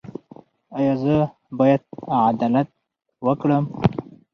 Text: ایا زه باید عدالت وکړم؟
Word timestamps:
ایا 0.77 0.93
زه 1.03 1.15
باید 1.59 1.81
عدالت 2.27 2.69
وکړم؟ 3.25 3.65